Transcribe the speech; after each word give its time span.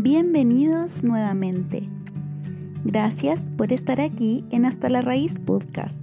Bienvenidos 0.00 1.02
nuevamente. 1.02 1.82
Gracias 2.84 3.50
por 3.50 3.72
estar 3.72 4.00
aquí 4.00 4.44
en 4.52 4.64
Hasta 4.64 4.88
la 4.88 5.02
Raíz 5.02 5.34
Podcast. 5.40 5.96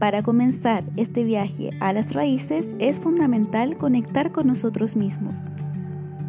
Para 0.00 0.24
comenzar 0.24 0.82
este 0.96 1.22
viaje 1.22 1.70
a 1.78 1.92
las 1.92 2.14
raíces 2.14 2.66
es 2.80 2.98
fundamental 2.98 3.78
conectar 3.78 4.32
con 4.32 4.48
nosotros 4.48 4.96
mismos. 4.96 5.36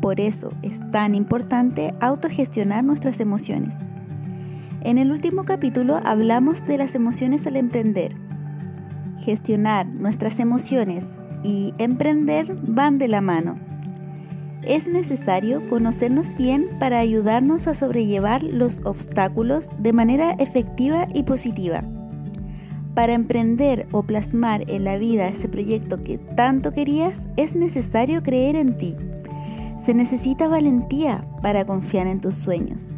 Por 0.04 0.20
eso 0.20 0.54
es 0.62 0.80
tan 0.92 1.16
importante 1.16 1.96
autogestionar 2.00 2.84
nuestras 2.84 3.20
emociones. 3.20 3.74
En 4.82 5.00
el 5.00 5.12
último 5.12 5.46
capítulo 5.46 6.00
hablamos 6.04 6.64
de 6.68 6.78
las 6.78 6.94
emociones 6.94 7.48
al 7.48 7.56
emprender. 7.56 8.16
Gestionar 9.18 9.88
nuestras 9.88 10.40
emociones 10.40 11.06
y 11.44 11.74
emprender 11.80 12.56
van 12.68 13.00
de 13.00 13.08
la 13.08 13.22
mano 13.22 13.73
es 14.66 14.88
necesario 14.88 15.68
conocernos 15.68 16.36
bien 16.38 16.68
para 16.80 17.00
ayudarnos 17.00 17.68
a 17.68 17.76
sobrellevar 17.76 18.44
los 18.44 18.82
obstáculos 18.86 19.72
de 19.80 19.94
manera 19.94 20.32
efectiva 20.32 21.08
y 21.14 21.24
positiva. 21.24 21.82
Para 22.94 23.14
emprender 23.14 23.88
o 23.92 24.04
plasmar 24.04 24.70
en 24.70 24.84
la 24.84 24.98
vida 24.98 25.28
ese 25.28 25.50
proyecto 25.50 26.04
que 26.04 26.18
tanto 26.18 26.74
querías, 26.74 27.16
es 27.38 27.56
necesario 27.56 28.22
creer 28.22 28.56
en 28.56 28.78
ti. 28.78 28.96
Se 29.84 29.94
necesita 29.94 30.48
valentía 30.48 31.26
para 31.42 31.66
confiar 31.66 32.08
en 32.08 32.22
tus 32.22 32.36
sueños. 32.36 32.94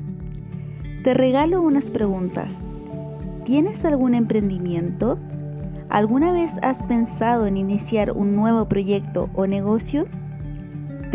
Te 1.03 1.13
regalo 1.13 1.61
unas 1.61 1.91
preguntas. 1.91 2.53
¿Tienes 3.45 3.85
algún 3.85 4.15
emprendimiento? 4.15 5.17
¿Alguna 5.89 6.31
vez 6.31 6.51
has 6.61 6.83
pensado 6.83 7.45
en 7.47 7.57
iniciar 7.57 8.11
un 8.11 8.35
nuevo 8.35 8.67
proyecto 8.67 9.29
o 9.33 9.47
negocio? 9.47 10.05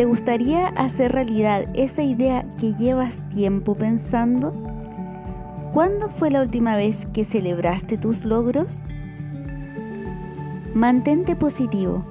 ¿Te 0.01 0.07
gustaría 0.07 0.69
hacer 0.69 1.13
realidad 1.13 1.69
esa 1.75 2.03
idea 2.03 2.51
que 2.59 2.73
llevas 2.73 3.17
tiempo 3.29 3.75
pensando? 3.75 4.51
¿Cuándo 5.75 6.09
fue 6.09 6.31
la 6.31 6.41
última 6.41 6.75
vez 6.75 7.05
que 7.13 7.27
celebraste 7.27 7.99
tus 7.99 8.25
logros? 8.25 8.87
Mantente 10.73 11.37
positivo. 11.37 12.03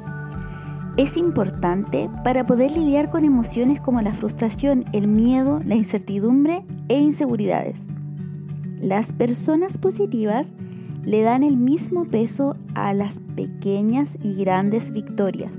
Es 0.98 1.18
importante 1.18 2.12
para 2.24 2.46
poder 2.46 2.70
lidiar 2.74 3.10
con 3.10 3.26
emociones 3.26 3.82
como 3.82 4.04
la 4.04 4.14
frustración, 4.14 4.86
el 4.94 5.08
miedo, 5.08 5.60
la 5.66 5.74
incertidumbre 5.74 6.64
e 6.90 7.00
inseguridades. 7.00 7.88
Las 8.80 9.14
personas 9.14 9.80
positivas 9.80 10.46
le 11.06 11.24
dan 11.24 11.42
el 11.42 11.58
mismo 11.58 12.06
peso 12.06 12.56
a 12.76 12.94
las 12.94 13.16
pequeñas 13.36 14.16
y 14.22 14.36
grandes 14.36 14.92
victorias 14.92 15.50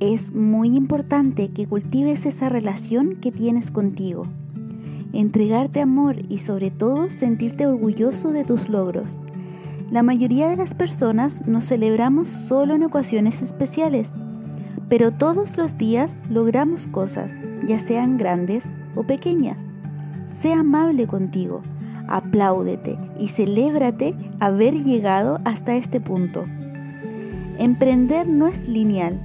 es 0.00 0.34
muy 0.34 0.76
importante 0.76 1.50
que 1.50 1.66
cultives 1.66 2.26
esa 2.26 2.48
relación 2.48 3.16
que 3.16 3.30
tienes 3.30 3.70
contigo. 3.70 4.26
Entregarte 5.12 5.80
amor 5.80 6.16
y 6.28 6.38
sobre 6.38 6.70
todo 6.70 7.10
sentirte 7.10 7.66
orgulloso 7.66 8.32
de 8.32 8.44
tus 8.44 8.68
logros. 8.68 9.20
La 9.90 10.02
mayoría 10.02 10.48
de 10.48 10.56
las 10.56 10.74
personas 10.74 11.46
nos 11.46 11.66
celebramos 11.66 12.28
solo 12.28 12.74
en 12.74 12.82
ocasiones 12.82 13.42
especiales, 13.42 14.10
pero 14.88 15.12
todos 15.12 15.56
los 15.56 15.78
días 15.78 16.22
logramos 16.28 16.88
cosas, 16.88 17.30
ya 17.66 17.78
sean 17.78 18.18
grandes 18.18 18.64
o 18.96 19.04
pequeñas. 19.04 19.58
Sé 20.42 20.52
amable 20.52 21.06
contigo, 21.06 21.62
apláudete 22.08 22.98
y 23.18 23.28
celébrate 23.28 24.16
haber 24.40 24.74
llegado 24.74 25.40
hasta 25.44 25.76
este 25.76 26.00
punto. 26.00 26.44
Emprender 27.58 28.26
no 28.26 28.48
es 28.48 28.66
lineal, 28.68 29.20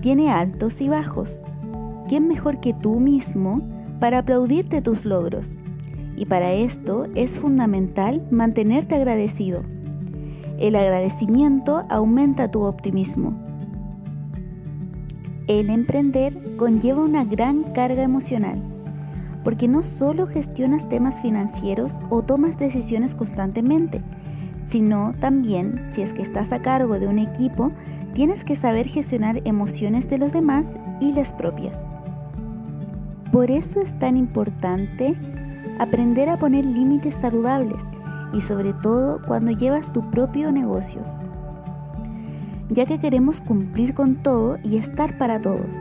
tiene 0.00 0.30
altos 0.30 0.80
y 0.80 0.88
bajos. 0.88 1.42
¿Quién 2.08 2.28
mejor 2.28 2.60
que 2.60 2.72
tú 2.72 3.00
mismo 3.00 3.60
para 4.00 4.18
aplaudirte 4.18 4.82
tus 4.82 5.04
logros? 5.04 5.58
Y 6.16 6.26
para 6.26 6.52
esto 6.52 7.06
es 7.14 7.38
fundamental 7.38 8.26
mantenerte 8.30 8.94
agradecido. 8.94 9.62
El 10.58 10.76
agradecimiento 10.76 11.82
aumenta 11.90 12.50
tu 12.50 12.62
optimismo. 12.62 13.38
El 15.46 15.70
emprender 15.70 16.56
conlleva 16.56 17.02
una 17.02 17.24
gran 17.24 17.62
carga 17.72 18.02
emocional, 18.02 18.62
porque 19.44 19.68
no 19.68 19.82
solo 19.82 20.26
gestionas 20.26 20.88
temas 20.88 21.20
financieros 21.20 21.98
o 22.08 22.22
tomas 22.22 22.58
decisiones 22.58 23.14
constantemente, 23.14 24.02
sino 24.68 25.12
también, 25.20 25.82
si 25.92 26.02
es 26.02 26.14
que 26.14 26.22
estás 26.22 26.52
a 26.52 26.62
cargo 26.62 26.98
de 26.98 27.06
un 27.06 27.18
equipo, 27.18 27.70
tienes 28.16 28.44
que 28.44 28.56
saber 28.56 28.88
gestionar 28.88 29.42
emociones 29.44 30.08
de 30.08 30.16
los 30.16 30.32
demás 30.32 30.64
y 31.00 31.12
las 31.12 31.34
propias. 31.34 31.86
Por 33.30 33.50
eso 33.50 33.78
es 33.78 33.98
tan 33.98 34.16
importante 34.16 35.14
aprender 35.78 36.30
a 36.30 36.38
poner 36.38 36.64
límites 36.64 37.14
saludables 37.16 37.78
y 38.32 38.40
sobre 38.40 38.72
todo 38.72 39.20
cuando 39.26 39.50
llevas 39.50 39.92
tu 39.92 40.00
propio 40.10 40.50
negocio, 40.50 41.02
ya 42.70 42.86
que 42.86 42.98
queremos 42.98 43.42
cumplir 43.42 43.92
con 43.92 44.22
todo 44.22 44.56
y 44.64 44.78
estar 44.78 45.18
para 45.18 45.38
todos. 45.38 45.76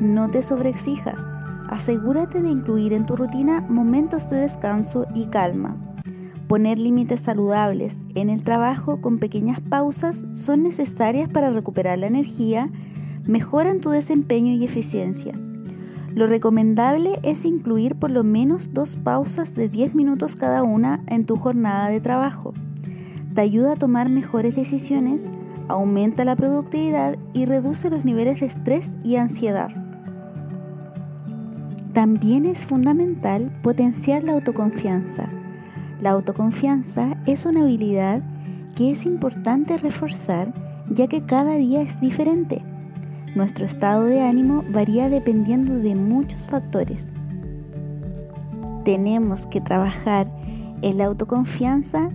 No 0.00 0.30
te 0.30 0.40
sobreexijas, 0.40 1.20
asegúrate 1.68 2.40
de 2.40 2.48
incluir 2.48 2.94
en 2.94 3.04
tu 3.04 3.14
rutina 3.14 3.60
momentos 3.68 4.30
de 4.30 4.36
descanso 4.36 5.06
y 5.14 5.26
calma 5.26 5.76
Poner 6.48 6.78
límites 6.78 7.20
saludables 7.20 7.94
en 8.14 8.30
el 8.30 8.42
trabajo 8.42 9.02
con 9.02 9.18
pequeñas 9.18 9.60
pausas 9.60 10.26
son 10.32 10.62
necesarias 10.62 11.28
para 11.28 11.50
recuperar 11.50 11.98
la 11.98 12.06
energía, 12.06 12.70
mejoran 13.26 13.80
tu 13.80 13.90
desempeño 13.90 14.54
y 14.54 14.64
eficiencia. 14.64 15.34
Lo 16.14 16.26
recomendable 16.26 17.20
es 17.22 17.44
incluir 17.44 17.96
por 17.96 18.10
lo 18.10 18.24
menos 18.24 18.72
dos 18.72 18.96
pausas 18.96 19.54
de 19.54 19.68
10 19.68 19.94
minutos 19.94 20.36
cada 20.36 20.62
una 20.62 21.04
en 21.06 21.26
tu 21.26 21.36
jornada 21.36 21.90
de 21.90 22.00
trabajo. 22.00 22.54
Te 23.34 23.42
ayuda 23.42 23.74
a 23.74 23.76
tomar 23.76 24.08
mejores 24.08 24.56
decisiones, 24.56 25.24
aumenta 25.68 26.24
la 26.24 26.34
productividad 26.34 27.18
y 27.34 27.44
reduce 27.44 27.90
los 27.90 28.06
niveles 28.06 28.40
de 28.40 28.46
estrés 28.46 28.88
y 29.04 29.16
ansiedad. 29.16 29.68
También 31.92 32.46
es 32.46 32.64
fundamental 32.64 33.52
potenciar 33.62 34.22
la 34.22 34.32
autoconfianza 34.32 35.28
la 36.00 36.10
autoconfianza 36.10 37.16
es 37.26 37.44
una 37.46 37.60
habilidad 37.60 38.22
que 38.76 38.92
es 38.92 39.04
importante 39.06 39.76
reforzar 39.78 40.52
ya 40.90 41.06
que 41.08 41.24
cada 41.24 41.56
día 41.56 41.82
es 41.82 42.00
diferente. 42.00 42.62
Nuestro 43.34 43.66
estado 43.66 44.04
de 44.04 44.22
ánimo 44.22 44.64
varía 44.72 45.08
dependiendo 45.08 45.74
de 45.74 45.94
muchos 45.94 46.48
factores. 46.48 47.10
Tenemos 48.84 49.46
que 49.46 49.60
trabajar 49.60 50.30
en 50.82 50.98
la 50.98 51.06
autoconfianza 51.06 52.08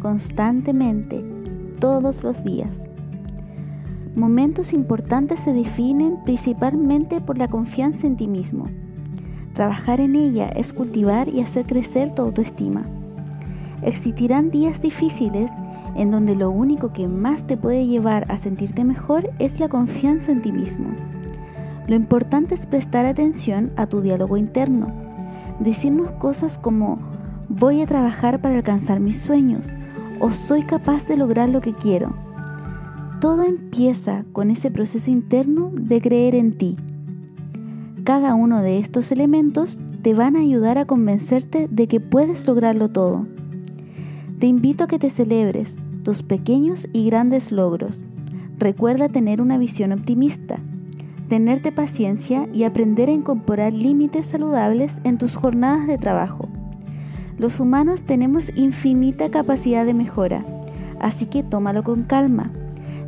constantemente, 0.00 1.24
todos 1.80 2.22
los 2.22 2.44
días. 2.44 2.84
Momentos 4.14 4.72
importantes 4.72 5.40
se 5.40 5.52
definen 5.52 6.18
principalmente 6.24 7.20
por 7.20 7.38
la 7.38 7.48
confianza 7.48 8.06
en 8.06 8.16
ti 8.16 8.28
mismo. 8.28 8.68
Trabajar 9.54 10.00
en 10.00 10.14
ella 10.14 10.48
es 10.48 10.72
cultivar 10.72 11.28
y 11.28 11.40
hacer 11.40 11.66
crecer 11.66 12.12
tu 12.12 12.22
autoestima. 12.22 12.84
Existirán 13.82 14.50
días 14.50 14.82
difíciles 14.82 15.50
en 15.94 16.10
donde 16.10 16.36
lo 16.36 16.50
único 16.50 16.92
que 16.92 17.08
más 17.08 17.46
te 17.46 17.56
puede 17.56 17.86
llevar 17.86 18.26
a 18.30 18.38
sentirte 18.38 18.84
mejor 18.84 19.30
es 19.38 19.58
la 19.60 19.68
confianza 19.68 20.32
en 20.32 20.42
ti 20.42 20.52
mismo. 20.52 20.88
Lo 21.86 21.94
importante 21.94 22.54
es 22.54 22.66
prestar 22.66 23.06
atención 23.06 23.72
a 23.76 23.86
tu 23.86 24.00
diálogo 24.00 24.36
interno, 24.36 24.92
decirnos 25.58 26.10
cosas 26.12 26.58
como 26.58 26.98
voy 27.48 27.82
a 27.82 27.86
trabajar 27.86 28.40
para 28.40 28.56
alcanzar 28.56 29.00
mis 29.00 29.20
sueños 29.20 29.70
o 30.20 30.30
soy 30.30 30.62
capaz 30.62 31.06
de 31.06 31.16
lograr 31.16 31.48
lo 31.48 31.60
que 31.60 31.72
quiero. 31.72 32.14
Todo 33.20 33.44
empieza 33.44 34.24
con 34.32 34.50
ese 34.50 34.70
proceso 34.70 35.10
interno 35.10 35.70
de 35.74 36.00
creer 36.00 36.34
en 36.34 36.56
ti. 36.56 36.76
Cada 38.04 38.34
uno 38.34 38.62
de 38.62 38.78
estos 38.78 39.12
elementos 39.12 39.78
te 40.02 40.14
van 40.14 40.36
a 40.36 40.40
ayudar 40.40 40.78
a 40.78 40.86
convencerte 40.86 41.68
de 41.70 41.86
que 41.86 42.00
puedes 42.00 42.46
lograrlo 42.46 42.88
todo. 42.88 43.26
Te 44.40 44.46
invito 44.46 44.84
a 44.84 44.86
que 44.86 44.98
te 44.98 45.10
celebres 45.10 45.76
tus 46.02 46.22
pequeños 46.22 46.88
y 46.94 47.04
grandes 47.04 47.52
logros. 47.52 48.06
Recuerda 48.58 49.10
tener 49.10 49.42
una 49.42 49.58
visión 49.58 49.92
optimista, 49.92 50.60
tenerte 51.28 51.72
paciencia 51.72 52.48
y 52.50 52.64
aprender 52.64 53.10
a 53.10 53.12
incorporar 53.12 53.74
límites 53.74 54.24
saludables 54.24 54.96
en 55.04 55.18
tus 55.18 55.36
jornadas 55.36 55.86
de 55.86 55.98
trabajo. 55.98 56.48
Los 57.36 57.60
humanos 57.60 58.00
tenemos 58.00 58.44
infinita 58.56 59.30
capacidad 59.30 59.84
de 59.84 59.92
mejora, 59.92 60.42
así 61.00 61.26
que 61.26 61.42
tómalo 61.42 61.82
con 61.82 62.04
calma. 62.04 62.50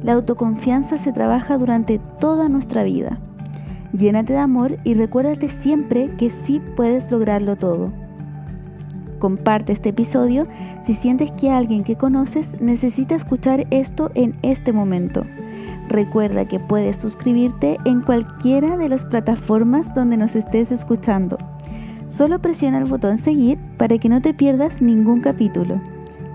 La 0.02 0.12
autoconfianza 0.12 0.99
se 0.99 1.14
trabaja 1.14 1.56
durante 1.56 1.99
toda 2.20 2.50
nuestra 2.50 2.82
vida. 2.82 3.19
Llénate 3.96 4.34
de 4.34 4.38
amor 4.38 4.79
y 4.84 4.93
recuérdate 4.93 5.49
siempre 5.49 6.14
que 6.19 6.29
sí 6.29 6.61
puedes 6.76 7.11
lograrlo 7.11 7.56
todo. 7.56 8.01
Comparte 9.22 9.72
este 9.72 9.90
episodio 9.90 10.48
si 10.84 10.94
sientes 10.94 11.30
que 11.30 11.48
alguien 11.48 11.84
que 11.84 11.94
conoces 11.94 12.60
necesita 12.60 13.14
escuchar 13.14 13.69
esto 13.70 14.10
en 14.16 14.36
este 14.42 14.72
momento. 14.72 15.22
Recuerda 15.88 16.48
que 16.48 16.58
puedes 16.58 16.96
suscribirte 16.96 17.78
en 17.84 18.00
cualquiera 18.00 18.76
de 18.76 18.88
las 18.88 19.06
plataformas 19.06 19.94
donde 19.94 20.16
nos 20.16 20.34
estés 20.34 20.72
escuchando. 20.72 21.38
Solo 22.08 22.40
presiona 22.40 22.78
el 22.78 22.86
botón 22.86 23.19
seguir 23.19 23.60
para 23.76 23.96
que 23.96 24.08
no 24.08 24.20
te 24.20 24.34
pierdas 24.34 24.82
ningún 24.82 25.20
capítulo. 25.20 25.80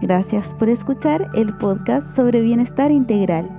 Gracias 0.01 0.53
por 0.53 0.69
escuchar 0.69 1.29
el 1.35 1.57
podcast 1.57 2.15
sobre 2.15 2.39
bienestar 2.39 2.91
integral. 2.91 3.56